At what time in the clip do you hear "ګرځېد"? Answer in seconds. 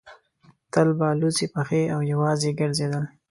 2.59-2.93